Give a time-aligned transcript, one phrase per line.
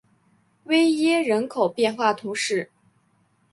[0.63, 2.71] 韦耶人口变化图示